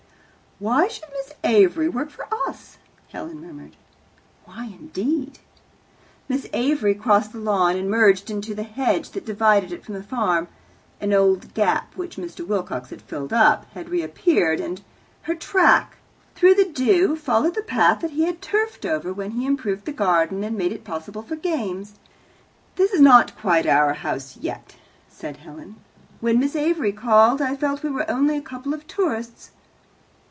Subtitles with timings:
[0.61, 2.77] "Why should Miss Avery work for us?"
[3.11, 3.75] Helen murmured.
[4.45, 5.39] "Why, indeed?"
[6.29, 10.03] Miss Avery crossed the lawn and merged into the hedge that divided it from the
[10.03, 10.47] farm.
[10.99, 12.45] An old gap, which Mr.
[12.45, 14.83] Wilcox had filled up, had reappeared, and
[15.23, 15.95] her track
[16.35, 19.91] through the dew followed the path that he had turfed over, when he improved the
[19.91, 21.93] garden and made it possible for games.
[22.75, 24.75] "This is not quite our house yet,"
[25.09, 25.77] said Helen.
[26.19, 29.49] "When Miss Avery called, I felt we are only a couple of tourists."